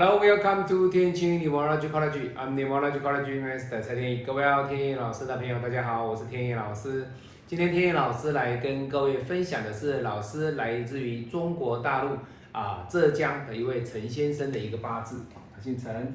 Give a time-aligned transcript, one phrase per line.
[0.00, 2.32] Hello, welcome to 天晴 Numerology College.
[2.36, 4.22] I'm Numerology College Master 蔡天意。
[4.22, 7.04] 各位要天意老师的朋友，大家好，我是天意老师。
[7.48, 12.10] 今天天意老师来跟各位分享的是，老师来自于中国大陆
[12.52, 16.14] 啊浙江的一位陈先生的一个八字，他姓陈。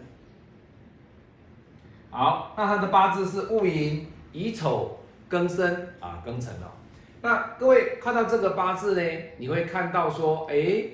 [2.09, 4.97] 好，那他的八字是戊寅、乙丑、
[5.29, 6.71] 庚申啊，庚辰哦。
[7.21, 10.85] 那各位看到这个八字呢，你会看到说，哎，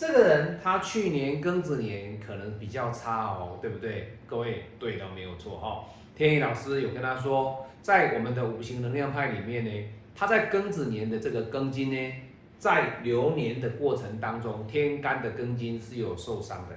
[0.00, 4.16] 这个人他去年庚子年可能比较差哦，对不对？
[4.26, 5.84] 各位对的，没有错哈。
[6.16, 9.70] 天意老师有跟他说，在我们的五行能量派里面呢，
[10.16, 12.12] 他在庚子年的这个庚金呢，
[12.58, 16.76] 在流年的过程当中，天干的庚金是有受伤的。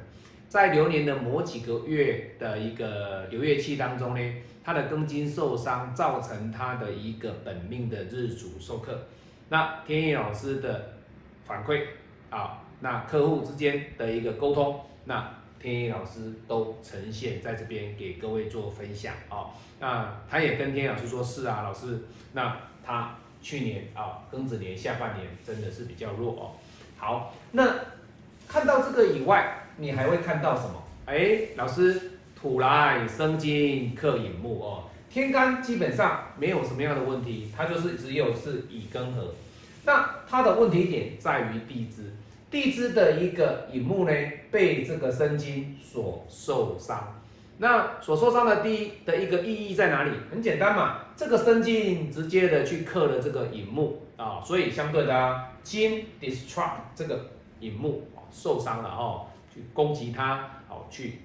[0.49, 4.33] 在流年的某几个月的一个流月气当中呢，
[4.65, 9.07] 他的庚金受伤，造成他的一个本命的日主受克。
[9.47, 10.95] 那天意老师的
[11.45, 11.83] 反馈
[12.29, 19.55] 啊，那客户之间的一个沟通，那天一老师都呈现在这边给各位做分享啊。
[19.79, 22.03] 那他也跟天意老师说，是啊，老师，
[22.33, 26.43] 那他去年啊庚子年下半年真的是比较弱哦。
[26.97, 27.73] 好，那
[28.49, 29.61] 看到这个以外。
[29.75, 30.83] 你还会看到什么？
[31.07, 39.33] 哎，老师，土来生金克寅木哦，天干基本上没有什么样的问题，它就是只有是乙庚合。
[39.83, 42.13] 那它的问题点在于地支，
[42.53, 44.13] 地支的一个寅木呢
[44.51, 47.19] 被这个生金所受伤。
[47.57, 50.11] 那所受伤的第一的一个意义在哪里？
[50.29, 59.25] 很简单嘛，这个生金直接的去克了这个寅木啊，所以相对的金 destruct 这个寅木受伤了哦。
[59.51, 61.21] 去攻击它，好去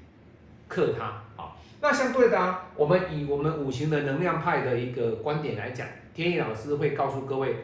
[0.67, 1.59] 克它，好。
[1.83, 7.55] 那相对的啊，我们以我们五行的能量派的一个观点来讲，天意老师会告诉各位，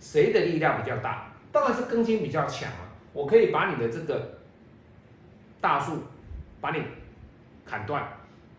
[0.00, 1.32] 谁的力量比较大？
[1.52, 2.90] 当然是庚金比较强啊。
[3.12, 4.38] 我可以把你的这个
[5.60, 5.98] 大树，
[6.60, 6.82] 把你
[7.64, 8.06] 砍断，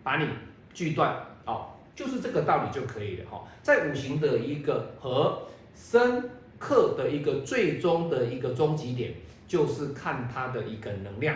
[0.03, 0.27] 把你
[0.73, 1.15] 锯断，
[1.45, 3.43] 哦，就是这个道理就可以了哈。
[3.61, 5.43] 在五行的一个和
[5.75, 9.13] 生克的一个最终的一个终极点，
[9.47, 11.35] 就是看它的一个能量。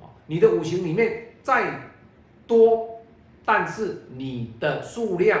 [0.00, 1.80] 哦你的五行里面再
[2.48, 3.00] 多，
[3.44, 5.40] 但是你的数量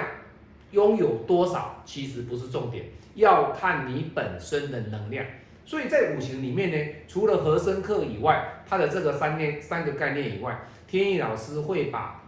[0.70, 2.84] 拥有多少，其实不是重点，
[3.16, 5.26] 要看你本身的能量。
[5.66, 12.22] 所以在五行里面呢，除了和生克以外，它的这个三念三个概念以外，天意老师会把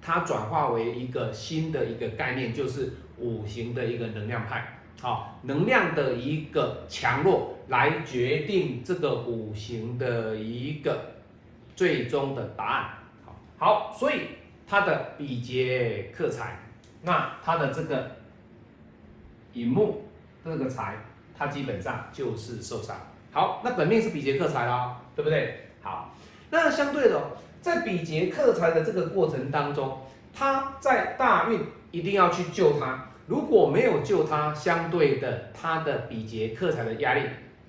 [0.00, 11.12] 它转化为一个新的一个概念，就是五行的一个能量派，好，能量的一个强弱来决定这个五行的一个。
[11.76, 12.90] 最终的答案，
[13.24, 14.20] 好，好，所以
[14.64, 16.56] 它的比劫克财，
[17.02, 18.12] 那它的这个
[19.52, 20.04] 乙木
[20.44, 20.94] 这个财，
[21.36, 22.96] 它基本上就是受伤。
[23.32, 25.68] 好，那本命是比劫克财啦，对不对？
[25.82, 26.14] 好，
[26.50, 27.20] 那相对的，
[27.60, 29.98] 在比劫克财的这个过程当中，
[30.32, 37.22] 他在大运一定要去救他，如果没有救他，相对的他的比劫克财的压力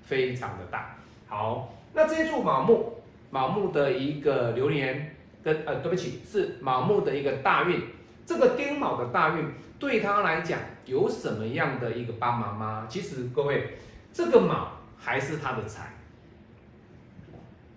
[0.04, 0.96] 非常的大。
[1.28, 2.92] 好，那这一柱卯木。
[3.32, 7.82] 卯木的一个流年跟呃，对不起，是卯木的一个大运。
[8.26, 9.46] 这个丁卯的大运
[9.78, 12.88] 对他来讲有什么样的一个帮忙吗？
[12.90, 13.78] 其实各位，
[14.12, 15.94] 这个卯还是他的财。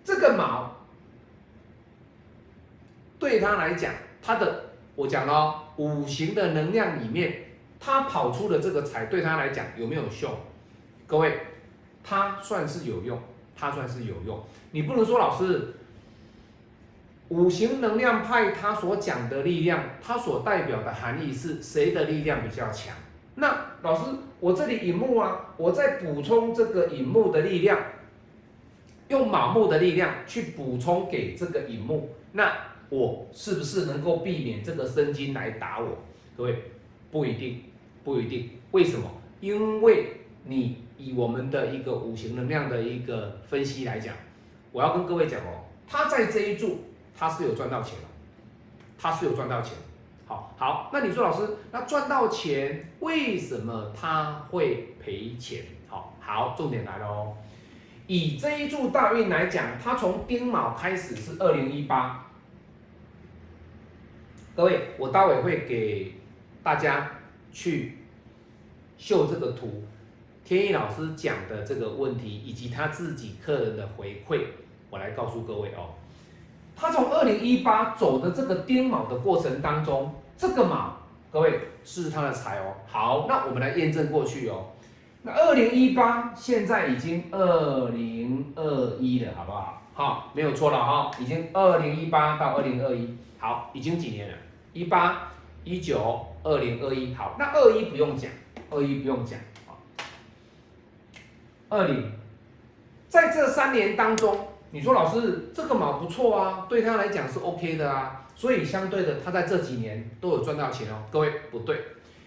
[0.03, 0.75] 这个卯
[3.19, 10.37] 对他来讲，他的我讲了五行的能量里面，他跑出的这个财对他来讲有没有用？
[11.05, 11.39] 各位，
[12.03, 13.21] 他算是有用。
[13.61, 15.73] 他算是有用，你不能说老师
[17.29, 22.95] 五行能量派他所讲的力量，它所代表的含义是谁的力量比较强？
[23.35, 27.79] 那老师，我这里引木啊，我在补充这个引木的力量，
[29.07, 32.51] 用卯木的力量去补充给这个引木，那
[32.89, 35.99] 我是不是能够避免这个生金来打我？
[36.35, 36.63] 各位
[37.11, 37.63] 不一定，
[38.03, 39.09] 不一定，为什么？
[39.39, 40.83] 因为你。
[41.01, 44.13] 以我们的一个五行能量的一个分析来讲，
[44.73, 46.79] 我要跟各位讲哦，他在这一柱
[47.19, 48.07] 他是有赚到钱了，
[48.97, 49.73] 他是有赚到钱。
[50.25, 55.65] 好好，那你说老师，那赚到钱为什么他会赔钱？
[55.89, 57.35] 好好，重点来了哦。
[58.07, 62.25] 以这一柱大运来讲，他从丁卯开始是二零一八。
[64.55, 66.13] 各位，我待会会给
[66.63, 67.11] 大家
[67.51, 67.97] 去
[68.97, 69.83] 秀这个图。
[70.45, 74.45] 天意老师讲的这个问题，以及他自己客人的回馈，
[74.89, 75.95] 我来告诉各位哦。
[76.79, 80.93] 他从二零一八走的这个颠卯的过程当中，这个卯，
[81.29, 82.73] 各位是他的财哦。
[82.87, 84.67] 好，那我们来验证过去哦。
[85.23, 89.81] 那二零一八现在已经二零二一了，好不好？
[89.93, 94.37] 好，没有错了哈，已经二零一八到二零二一，好，已经几年了？
[94.71, 95.33] 一八、
[95.65, 98.31] 一九、二零二一，好，那二一不用讲，
[98.69, 99.37] 二一不用讲
[99.67, 99.75] 啊，
[101.67, 102.09] 二零，
[103.09, 111.03] 在这三年当中，你说老师这个毛不错啊，对他来讲是 OK 的啊，所以相对的，他在这几年都有赚到钱哦。
[111.11, 111.77] 各位不对，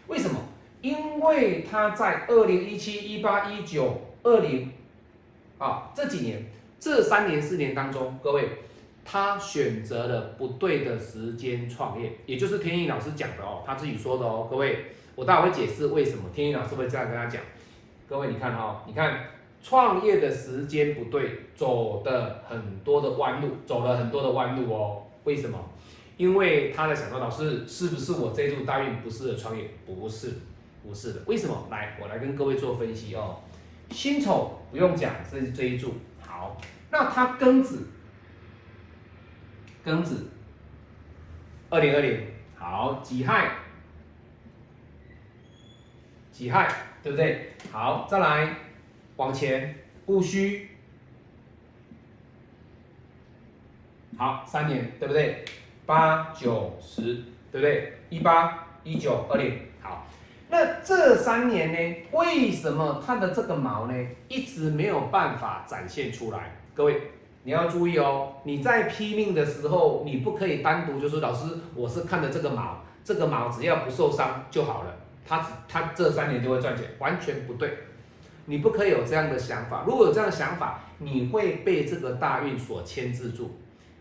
[0.09, 0.41] 为什么？
[0.81, 4.73] 因为他在二零一七、一八、一九、二零
[5.59, 6.45] 啊这几年。
[6.85, 8.49] 这三年四年当中，各位，
[9.05, 17.41] 他选择了不对的时间创业，也就是天意老师讲的哦，他自己说的哦，各位，我待会会解释为什么天意老师会这样跟他讲。
[18.09, 19.17] 各位，你看哈，你看
[19.63, 25.05] 创业的时间不对，走的很多的弯路，走了很多的弯路哦。
[25.25, 25.59] 为什么？
[26.17, 29.71] 因为他在想说，老师是不是我这一柱大运不适合创业？
[29.87, 30.35] 不是，
[30.83, 31.21] 不是的。
[31.27, 31.69] 为什么？
[31.71, 33.37] 来，我来跟各位做分析哦。
[33.91, 35.95] 辛丑不用讲，这是这一柱。
[36.21, 36.57] 好，
[36.91, 37.87] 那它庚子，
[39.85, 40.27] 庚子，
[41.71, 42.27] 二零二零，
[42.57, 43.51] 好，己亥，
[46.31, 46.69] 己亥，
[47.03, 47.53] 对不对？
[47.71, 48.55] 好，再来
[49.23, 49.73] 往前，
[50.07, 50.67] 戊戌，
[54.17, 55.45] 好，三年，对不对？
[55.87, 57.23] 八九十，
[57.53, 57.93] 对不对？
[58.11, 60.05] 一八一九二零，好。
[60.49, 62.07] 那这三年呢？
[62.11, 63.95] 为什么它的这个毛呢，
[64.27, 66.57] 一直没有办法展现出来？
[66.75, 67.01] 各位，
[67.45, 74.93] 你要注意哦，你在批命的时候，你不可以单独就说老师，我是看的这个毛，这个毛只要不受伤就好了，
[75.25, 77.71] 它它这三年就会赚钱，完全不对。
[78.47, 83.53] 你不可以有这样的想法，如果有这样的想法，你会被这个大运所牵制住。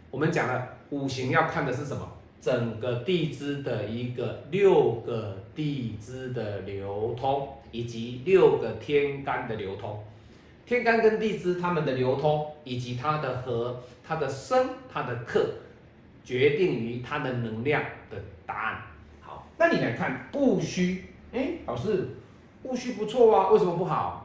[0.10, 2.08] 我们讲了，五行要看的是什么？
[2.42, 10.04] 整个地支的一个六个地支的流通，以及六个天干的流通，
[10.66, 15.54] 天干跟地支它们的流通，以及它的和、它的生、它的克，
[16.24, 18.18] 决定于它的能量的
[18.48, 18.82] 答案。
[19.22, 22.10] 好，那你来看戊戌，哎，老师，
[22.64, 24.21] 戊戌不错啊，为什么不好？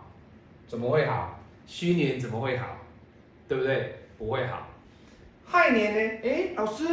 [0.66, 1.38] 怎么会好？
[1.66, 2.66] 虚年怎么会好？
[3.48, 3.96] 对不对？
[4.18, 4.68] 不会好。
[5.44, 6.20] 亥年呢？
[6.24, 6.84] 哎，老师。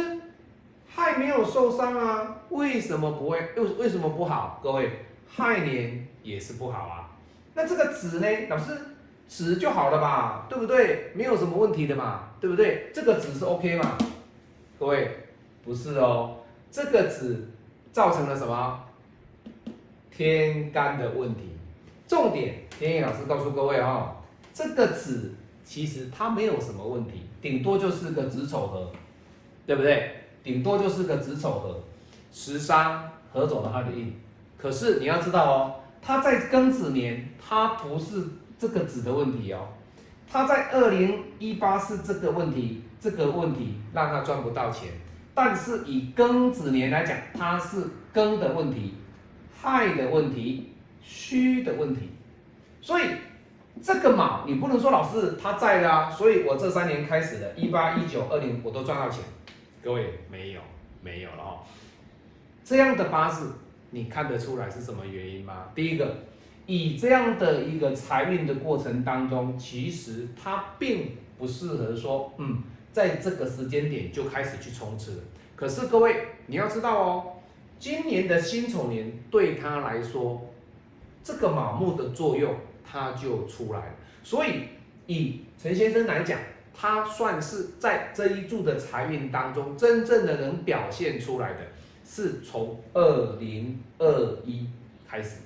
[0.96, 3.40] 亥没有受伤啊，为什么不会？
[3.56, 4.60] 为为什么不好？
[4.62, 4.88] 各位，
[5.28, 7.10] 亥年也是不好啊。
[7.52, 8.28] 那这个子呢？
[8.48, 8.78] 老师，
[9.26, 11.10] 子就好了吧，对不对？
[11.14, 12.92] 没有什么问题的嘛，对不对？
[12.94, 13.98] 这个子是 OK 嘛？
[14.78, 15.10] 各位，
[15.64, 16.36] 不是哦，
[16.70, 17.48] 这个子
[17.90, 18.84] 造成了什么？
[20.12, 21.53] 天干的问题。
[22.06, 24.16] 重点，天意老师告诉各位哦，
[24.52, 25.34] 这个子
[25.64, 28.92] 其实它没有什么问题，顶多就是个子丑合，
[29.66, 30.10] 对不对？
[30.42, 31.80] 顶多就是个子丑合，
[32.30, 34.14] 食伤合走了他的印。
[34.58, 38.22] 可是你要知道哦，他在庚子年，他不是
[38.58, 39.68] 这个子的问题哦，
[40.30, 44.90] 他在二零一八是这个问题，这个问题让他赚不到钱。
[45.34, 47.78] 但是以庚子年来讲，他是
[48.12, 48.94] 庚的问题，
[49.60, 50.73] 亥的问题，
[51.06, 52.10] 戌的问题。
[52.80, 53.04] 所以
[53.82, 59.22] 这个卯你不能说老师他在的啊，所以我这三年开始的，一八、一九、二零我都赚到钱。
[59.82, 60.60] 各位没有
[61.02, 61.58] 没有了哦，
[62.64, 63.52] 这样的八字
[63.90, 65.66] 你看得出来是什么原因吗？
[65.74, 66.16] 第一个，
[66.66, 75.22] 以这样的一个财运的过程当中，其实它并不适合说，嗯，在这个时间点就开始去冲刺。
[75.54, 77.32] 可是各位你要知道哦，
[77.78, 80.53] 今年的辛丑年对他来说，
[81.24, 82.54] 这个卯木的作用
[82.88, 83.94] 它就出来了。
[84.22, 84.60] 所以
[85.08, 86.38] 以陈先生来讲。
[86.76, 91.60] 他算是在这一柱的财运当中，真正的能表现出来的，
[92.04, 94.66] 是从二零二一
[95.08, 95.36] 开始。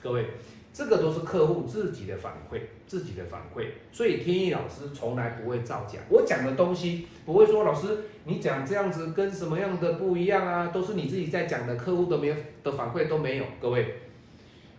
[0.00, 0.26] 各位，
[0.72, 3.66] 这个都是客户自己的反馈，自己的反馈。
[3.90, 13.44] 所以天意老师从来不会造假，我讲的东西不会说老师你讲这样子跟什么样的不一样啊，都是你自己在讲的，客户都没有的反馈都没有。
[13.60, 13.92] 各位，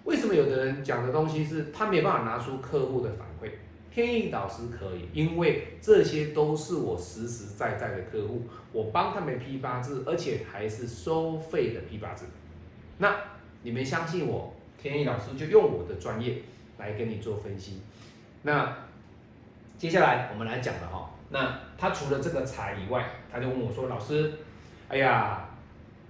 [0.08, 3.52] 为什么有的人讲的东西是他没办法拿出客户的反馈？
[3.92, 12.26] 天意导师可以，因为这些都是我实实在在的客户，我帮他们批八字，而且还是收费的批八字。
[13.00, 13.18] 那
[13.64, 16.42] 你们相信我，天意老师就用我的专业
[16.78, 17.82] 来跟你做分析。
[18.44, 18.78] 那
[19.78, 24.32] 接下来我们来讲了哈，那他除了这个财以外，他就问我说：“老师，
[24.88, 25.50] 哎呀，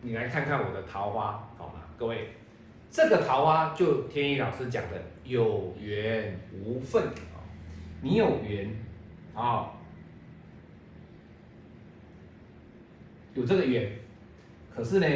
[0.02, 2.36] 你来看看我的桃花好吗？”各位，
[2.92, 7.04] 这个桃花就天意老师讲的有缘无分。
[8.02, 8.70] 你有缘
[9.34, 9.72] 啊，
[13.34, 13.92] 有这个缘，
[14.74, 15.08] 可是呢，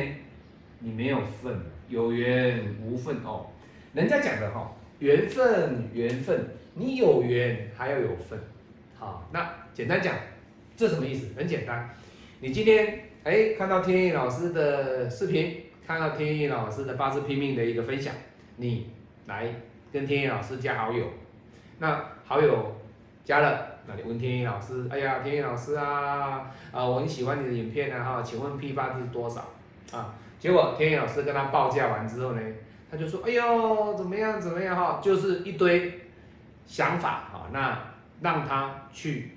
[0.79, 1.59] 你没有份，
[1.89, 3.45] 有缘无份哦。
[3.93, 8.39] 人家讲的哈，缘分缘分，你有缘还要有份。
[8.97, 10.15] 好，那简单讲，
[10.75, 11.27] 这什么意思？
[11.37, 11.89] 很简单，
[12.39, 18.13] 你今天哎看到天意老师的视频，看到天意老师的八字拼命的一个分享，
[18.57, 18.89] 你
[19.27, 19.53] 来
[19.91, 21.05] 跟天意老师加好友，
[21.79, 22.75] 那好友
[23.23, 23.67] 加了。
[23.87, 29.49] 那你问天意老师，哎呀，天意老师啊，啊，我很喜欢你的影片啊，哈，请问批八是多少
[29.91, 30.13] 啊？
[30.39, 32.41] 结果天意老师跟他报价完之后呢，
[32.91, 35.99] 他就说，哎呦，怎么样怎么样哈，就是一堆
[36.67, 39.31] 想法哈，那让他去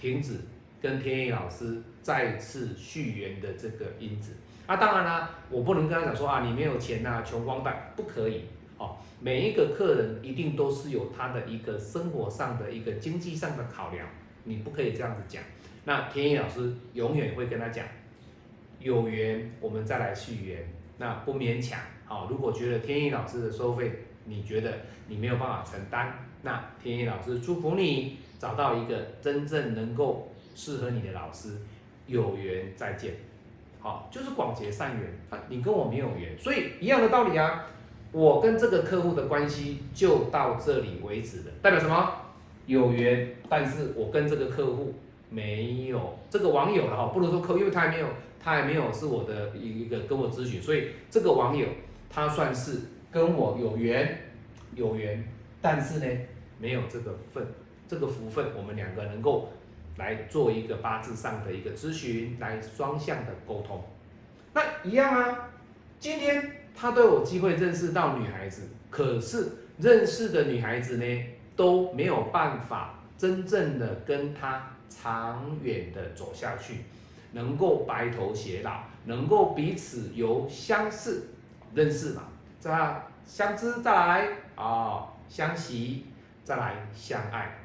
[0.00, 0.36] 停止
[0.80, 4.36] 跟天意老师再次续缘的这个因子。
[4.70, 8.42] 啊，当然啦，我不能跟他讲说啊，你没有钱呐，穷光蛋，不可以。
[8.78, 14.06] 哦，每一个客人一定都是有他的一个生活上的一个经济上的考量，
[14.44, 15.42] 你不可以这样子讲。
[15.86, 17.84] 那天意老师永远会跟他讲，
[18.78, 21.80] 有缘我们再来续缘，那不勉强。
[22.04, 24.72] 好，如果觉得天意老师的收费你觉得
[25.08, 31.58] 你没有办法承担，那天意老师祝福你找到一个真正能够适合你的老师，
[32.06, 33.14] 有缘再见。
[33.80, 37.66] 好，就是广结善缘啊，你跟我没有缘，所以一样的道理啊。
[38.12, 42.12] 我跟这个客户的关系就到这里为止了，代表什么？
[42.66, 44.94] 有缘，但是我跟这个客户
[45.28, 48.06] 没有这个网友了哈，不能说客户，因为他还没有，
[48.42, 51.66] 他还没有是我的一个跟我咨询，所以这个网友
[52.10, 52.80] 他算是
[53.12, 54.32] 跟我有缘，
[54.74, 55.24] 有缘，
[55.62, 56.06] 但是呢，
[56.58, 57.46] 没有这个份，
[57.86, 59.52] 这个福分，我们两个能够
[60.00, 63.84] 来做一个八字上的一个咨询，来双向的沟通，
[64.52, 65.50] 那一样啊，
[66.00, 66.56] 今天。
[66.72, 76.76] 他都有机会认识到女孩子，可是认识的女孩子呢都没有办法真正的跟他长远的走下去，
[77.32, 81.24] 能够白头偕老，能够彼此由相识
[81.74, 82.22] 认识嘛，
[82.60, 86.06] 再相知再来啊相惜
[86.44, 87.58] 再来相爱，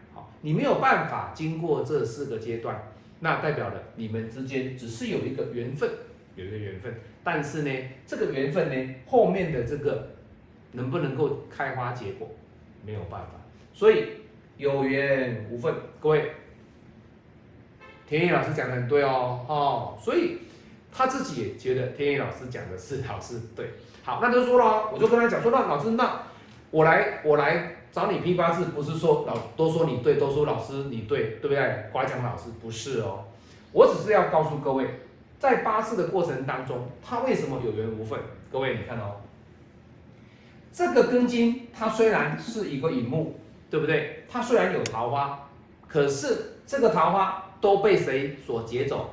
[0.46, 5.90] 你没有办法经过这四个阶段，那代表了你们之间只是有一个缘分。
[6.36, 7.72] 有一个缘分，但是呢，
[8.06, 10.10] 这个缘分呢，后面的这个
[10.74, 12.30] 能不能够开花结果，
[12.86, 13.42] 没有办法。
[13.74, 14.06] 所以
[14.58, 16.32] 有缘无分，各位，
[18.08, 20.42] 田野老师讲的很对哦，哦，所以
[20.92, 23.66] 他自己也觉得田野老师讲的是老师对。
[24.04, 26.22] 好，那就说了，我就跟他讲说，那老师，那
[26.70, 31.86] 我来我来找你批八字，不是说老都说你对，都说老师你对，对不对？
[31.94, 33.24] 夸奖老师不是哦，
[33.72, 35.00] 我只是要告诉各位。
[35.40, 38.20] 在八字的过程当中，他为什么有缘无分？
[38.52, 39.22] 各位，你看哦，
[40.74, 44.26] 这个根金它虽然是一个引木，对不对？
[44.28, 45.48] 它虽然有桃花，
[45.88, 49.10] 可是这个桃花都被谁所劫走？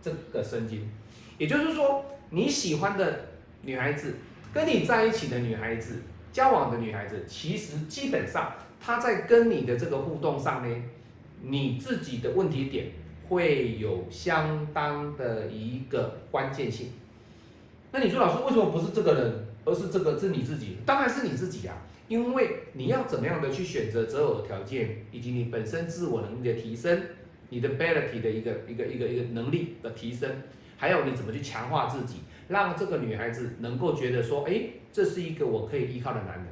[0.00, 0.90] 这个生金，
[1.36, 3.26] 也就是说，你喜欢的
[3.60, 4.14] 女孩子，
[4.54, 6.00] 跟你在一起的女孩子，
[6.32, 10.82] 交往的女孩子，其实基本上她在跟你的这个互动上呢，
[11.42, 12.86] 你自己的问题点。
[13.28, 16.88] 会有相当的一个关键性。
[17.90, 20.76] 那你说老师为什么不是这个人，而是这个是你自己？
[20.84, 27.00] 当然是你自己啊，因为你要怎么样的去选择择偶条件，以及你本身自我能力的提升，
[27.48, 30.28] 你的 ability 的一个一个一个一个能力的提升，
[30.76, 32.16] 还有你怎么去强化自己，
[32.48, 34.60] 让这个女孩子能够觉得说，哎，
[34.92, 36.46] 这是一个我可以依靠的男人，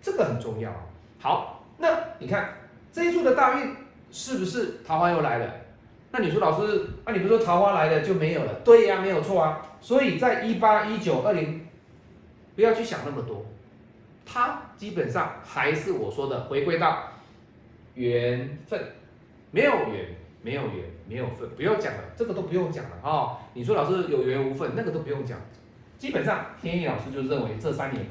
[0.00, 0.70] 这个很重要。
[1.18, 2.54] 好，那你看
[2.92, 3.74] 这一柱的大运
[4.10, 5.52] 是不是桃花又来了？
[6.12, 8.54] 那你说老师，那你不说桃花来了就没有了？
[8.64, 9.66] 对呀，没有错啊。
[9.80, 11.66] 所以在一八一九二零，
[12.54, 13.44] 不要去想那么多，
[14.26, 17.04] 它基本上还是我说的回归到
[17.94, 18.80] 缘分，
[19.50, 20.06] 没有缘，
[20.42, 23.38] 没有缘，没有份，不要讲了，这个都不用讲了啊。
[23.54, 25.38] 你说老师有缘无份，那个都不用讲。
[26.00, 28.04] 基本上天意老师就认为这三年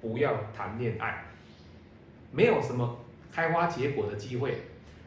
[0.00, 1.24] 不要谈恋爱，
[2.30, 3.00] 没有什么
[3.32, 4.58] 开花结果的机会。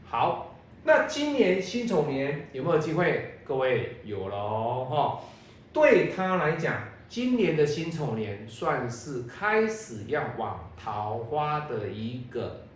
[0.04, 0.52] 好。
[0.88, 3.40] 那今年辛丑年有没有机会？
[3.44, 5.20] 各位有了哈，
[5.74, 6.80] 对他来讲，
[7.10, 12.68] 今年的辛丑年算是开始要往桃花的一个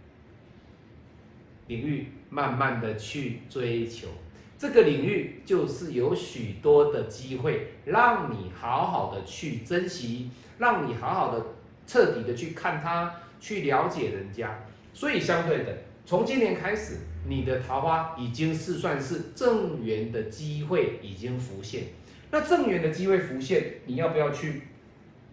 [1.68, 4.08] 领域，慢慢的去追求。
[4.60, 11.46] 这个领域就是有许多的机会，让你好好的去珍惜，让你好好的
[11.88, 14.60] 彻底的去看他，去了解人家。
[14.94, 16.98] 所以相对的，从今年开始。
[17.28, 21.84] 你的桃花已经是算是正缘的机会已经浮现，
[22.32, 24.64] 那正缘的机会浮现，你要不要去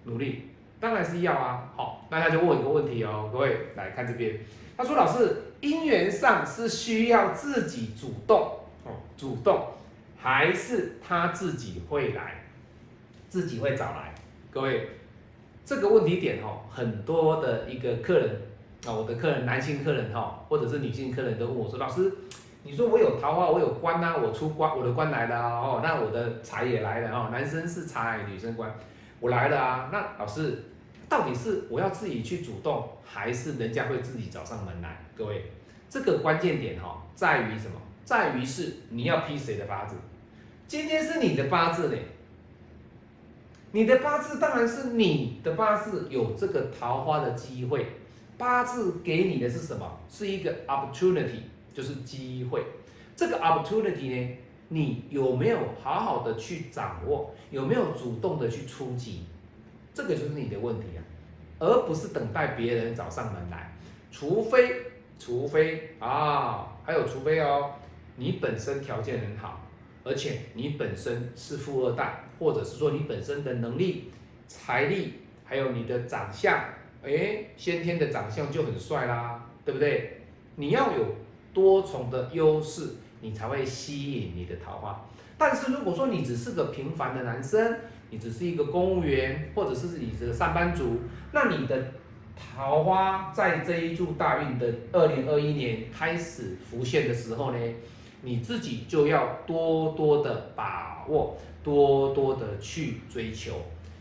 [0.03, 0.49] 努力？
[0.81, 1.73] 当然是要啊。
[1.77, 4.41] 好，那他就问一个问题哦，各位来看这边，
[4.77, 8.59] 他说老师，姻缘上是需要自己主动，
[9.17, 9.67] 主动，
[10.17, 12.45] 还是他自己会来，
[13.29, 14.15] 自己会找来？
[14.51, 14.89] 各位，
[15.65, 18.41] 这个问题点哦，很多的一个客人。
[18.87, 22.13] 啊，我的客人，男性客人哈，或者是女性客人都问我说：“老师，
[22.63, 27.29] 你说我有桃花，我有官呐，我出官，我的官来了哦，那我的财也来了哦。
[27.33, 28.73] 男生是财，女生官，
[29.19, 29.89] 我来了啊。
[29.91, 30.63] 那老师，
[31.09, 34.97] 到底是我要自己去主动，还是人家会自己找上门来？
[35.17, 35.51] 各位，
[35.89, 37.81] 这个关键点哈，在于什么？
[38.07, 39.97] 在于是你要批谁的八字？
[40.69, 41.99] 今天是你的八字嘞？
[43.73, 47.85] 你的八字当然是你的八字有这个桃花的机会。
[48.39, 49.99] 八字给你的是什么？
[50.09, 51.41] 是一个 opportunity。
[51.75, 52.65] 就是机会，
[53.15, 57.35] 这个 opportunity 呢，你有没有好好的去掌握？
[57.51, 59.27] 有没有主动的去出击？
[59.93, 61.05] 这个就是你的问题啊，
[61.59, 63.77] 而不是等待别人找上门来。
[64.11, 64.75] 除非，
[65.19, 67.73] 除非啊，还有除非哦，
[68.17, 69.67] 你本身条件很好，
[70.05, 74.11] 而且你本身是富二代，或者是说你本身的能力、
[74.49, 76.59] 财力，还有你的长相，
[77.03, 80.23] 哎，先天的长相就很帅啦，对不对？
[80.57, 81.05] 你要有。
[81.57, 85.07] 多重的优势，你才会吸引你的桃花。
[85.39, 87.79] 但是如果说你只是个平凡的男生，
[88.11, 90.99] 你只是一个公务员，或者是你这个上班族，
[91.33, 91.93] 那你的
[92.37, 97.59] 桃花在这一柱大运的二零二一年开始浮现的时候呢，
[98.23, 103.55] 你自己就要多多的把握，多多的去追求。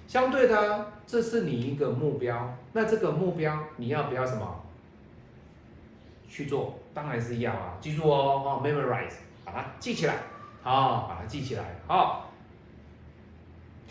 [0.08, 4.62] 相对的，这是你一个目标，那这个目标你要不要什么？
[6.28, 9.14] 去做当然是要啊，记住哦，哦，memorize，
[9.46, 10.18] 把它记起来，
[10.62, 12.30] 好，把它记起来，好。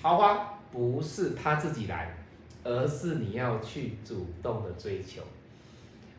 [0.01, 2.15] 桃花不是他自己来，
[2.63, 5.23] 而是你要去主动的追求。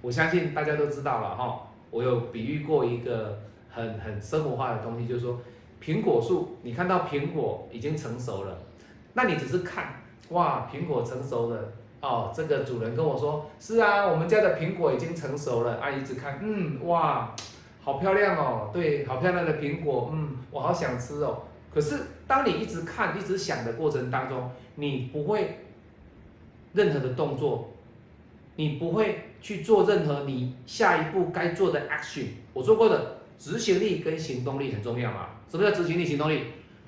[0.02, 3.40] 我相信大家都知道了哈，我有比喻过一个
[3.76, 5.38] 很很生活化的东西，就是说
[5.84, 8.58] 苹果树，你看到苹果已经成熟了，
[9.14, 11.74] 那你只是看，哇，苹果成熟了。
[12.02, 15.80] 哦，这个主人跟我说，是啊，我们家的苹果已经成熟了。
[15.80, 17.34] 啊，一直看，嗯，哇，
[17.82, 21.42] 好漂亮哦，对，好漂亮的苹果，嗯，我好想吃哦。
[21.74, 25.62] 可是当你一直看、一直想的过程当中，你不会
[26.74, 27.72] 任何的动作，
[28.56, 32.28] 你不会去做任何你下一步该做的 action。
[32.54, 35.28] 我说过的，执行力跟行动力很重要嘛。
[35.50, 36.44] 什么叫执行力、行动力？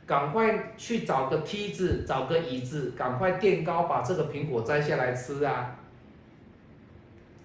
[0.05, 5.75] 赶快去找个梯子，找个椅子，赶快垫高，把这个苹果摘下来吃啊！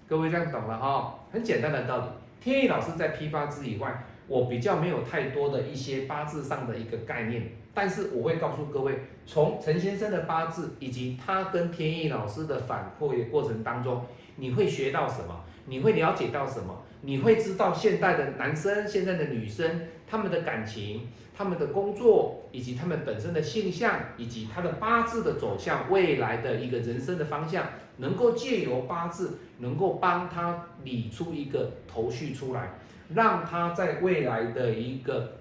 [0.07, 1.19] 各位这样懂了哈？
[1.29, 2.03] 很简单的道理。
[2.39, 14.05] 天意老师在批八字以外，我比较没有太多的一些八字上的一个概念，但是我会告诉各位，从陈先生的八字以及他跟天意老师的反馈过程当中，
[14.37, 15.43] 你会学到什么？
[15.65, 16.81] 你会了解到什么？
[17.03, 21.07] 你会知道现代的男生、现在的女生他们的感情。
[21.35, 27.65] 他们的工作，以及他们本身的性向，以及他的八字的走向，未来的一个人生的方向，
[27.97, 32.75] 能够借由八字，能够帮他理出一个头绪出来，
[33.15, 35.39] 让他在未来的一个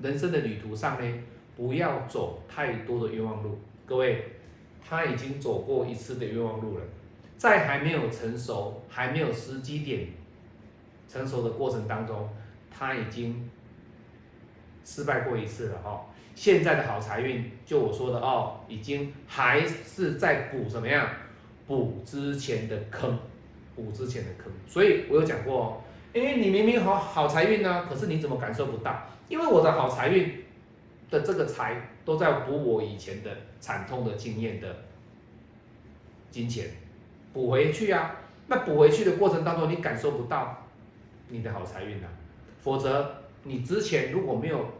[0.00, 1.14] 人生的旅途上呢，
[1.56, 3.58] 不要走太多的冤枉路。
[3.84, 4.26] 各位，
[4.88, 6.84] 他已经走过一次的冤枉路了，
[7.36, 10.06] 在还没有成熟、还没有时机点
[11.08, 12.28] 成熟的过程当中，
[12.70, 13.50] 他已经。
[14.88, 21.08] 失败过一次了哈，现在的好财运，就我说的哦，已经还是在补什么样？
[21.66, 23.18] 补之前的坑，
[23.74, 24.46] 补之前的坑。
[24.64, 25.82] 所以我有讲过哦，
[26.14, 28.96] 因为你明明好好财运呢，可是你怎么感受不到？
[29.28, 30.44] 因为我的好财运
[31.10, 34.72] 的这个财都在补我以前的惨痛的经验的
[36.30, 36.70] 金钱，
[37.32, 38.14] 补回去啊。
[38.46, 40.65] 那补回去的过程当中，你感受不到
[41.28, 42.08] 你的好财运啊，
[42.60, 43.22] 否则。
[43.48, 44.72] 你之前如果没有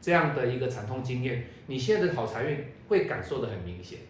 [0.00, 4.00] 这样的一个惨痛经验，你现在的好财运会感受的很明显。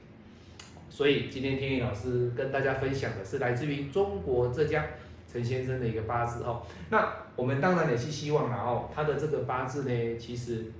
[0.88, 4.82] 所以今天天宇老师跟大家分享的是来自于中国浙江
[5.30, 6.62] 陈先生的一个八字哦。
[6.88, 10.72] 那我们当然也是希望了哦，他的这个八字呢，其实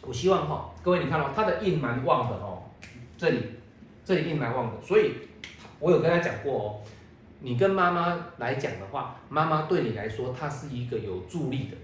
[0.00, 2.62] 我希望哈，各位你看到他的印蛮旺的哦，
[3.18, 3.42] 这里
[4.06, 5.12] 这里印蛮旺的，所以
[5.80, 6.80] 我有跟他讲过哦，
[7.46, 11.76] 你跟妈妈来讲的话，妈妈对你来说，她是一个有助力的。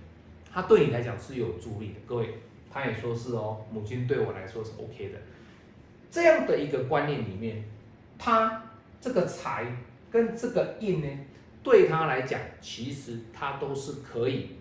[0.52, 2.34] 他对你来讲是有助力的，各位，
[2.68, 5.18] 他也说是哦，母亲对我来说是 OK 的，
[6.10, 7.62] 这样的一个观念里面，
[8.18, 8.64] 他
[9.00, 9.64] 这个财
[10.10, 11.08] 跟这个印呢，
[11.62, 14.56] 对他来讲，其实他都是可以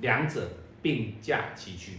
[0.00, 0.46] 两者
[0.82, 1.94] 并驾齐驱。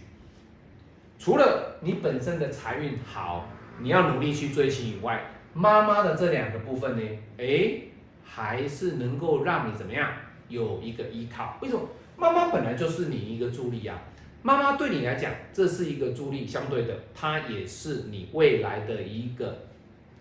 [1.18, 7.04] 除了你本身的财运好，你要努力去追寻以外，妈妈的这两个部分呢，
[7.38, 7.82] 哎，
[8.24, 10.12] 还是能够让你怎么样
[10.50, 11.58] 有一个依靠？
[11.62, 11.88] 为什么？
[12.16, 14.00] 妈妈本来就是你一个助力呀，
[14.42, 19.66] 妈妈对你来讲，这是一个助力，相对的，它也是你未来的一个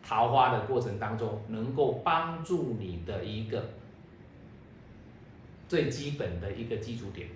[0.03, 3.71] 桃花的过程当中，能够帮助你的一个
[5.68, 7.29] 最基本的一个基础点。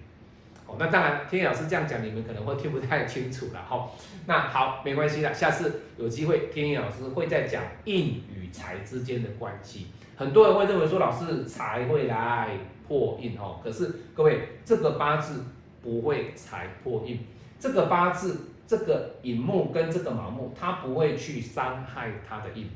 [0.66, 3.88] 哦，那当然，天野老师这样讲，你们可能会听不太清楚了哈。
[4.26, 9.86] 那好，没关系了，下次有机会，天野老师会再讲印与财之间的关系。
[10.16, 15.44] 很多人会认为说，老师财会来破印哦，可是各位，这个八字
[15.82, 17.20] 不会财破印，
[17.60, 22.68] 这个八字这个寅木跟这个卯木，它不会去伤害他的印，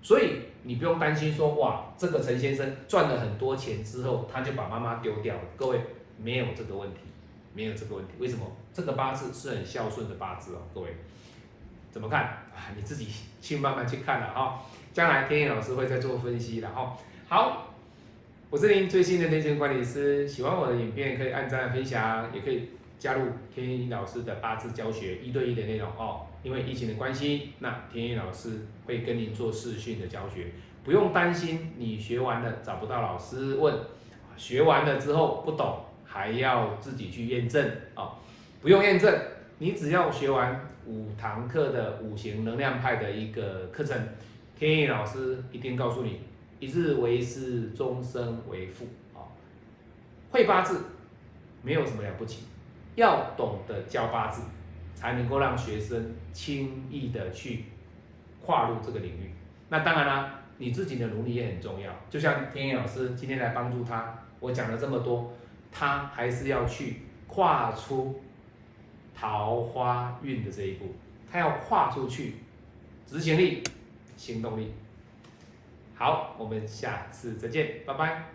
[0.00, 5.40] 所以你不用担心说，哇，这个陈先生赚了很多钱之后，他就把妈妈丢掉了。
[5.56, 5.80] 各位
[6.18, 7.00] 没有这个问题。
[7.54, 8.46] 没有这个问题，为什么？
[8.72, 10.96] 这个八字是很孝顺的八字哦，各位
[11.90, 12.72] 怎么看啊？
[12.74, 13.08] 你自己
[13.40, 14.62] 去慢慢去看了哈。
[14.92, 16.96] 将来天意老师会再做分析的哈。
[17.28, 17.74] 好，
[18.48, 26.26] 我是您最新的内线管理师，喜欢我的影片可以按赞分享，也可以加入天意老师的八字教学一对一的内容哦。
[26.42, 33.78] 因为疫情的关系，那天意老师会跟您做视讯的教学，不用担心你学完了找不到老师问，
[34.36, 35.84] 学完了之后不懂。
[36.12, 38.12] 还要自己去验证哦，
[38.60, 39.18] 不用验证，
[39.56, 43.98] 你只要学完五堂课的五行能量派的一个课程，
[44.54, 46.20] 天意老师一定告诉你，
[46.60, 49.24] 一日为师，终身为父啊。
[50.30, 50.84] 会八字
[51.62, 52.44] 没有什么了不起，
[52.94, 54.42] 要懂得教八字，
[54.94, 57.64] 才能够让学生轻易的去
[58.44, 59.30] 跨入这个领域。
[59.70, 61.90] 那当然啦，你自己的努力也很重要。
[62.10, 65.32] 就像天意老师今天来帮助他，我讲了这么多。
[65.72, 68.20] 他还是要去跨出
[69.18, 70.94] 桃花运的这一步，
[71.30, 72.34] 他要跨出去，
[73.06, 73.64] 执行力、
[74.16, 74.72] 行动力。
[75.94, 78.31] 好，我们下次再见，拜拜。